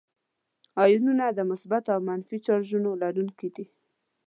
[0.83, 3.65] آیونونه د مثبتو او منفي چارجونو لرونکي دي.